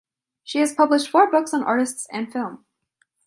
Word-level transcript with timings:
She 0.43 0.57
has 0.61 0.73
published 0.73 1.11
four 1.11 1.29
books 1.29 1.53
on 1.53 1.63
artists 1.63 2.07
and 2.11 2.33
film. 2.33 2.65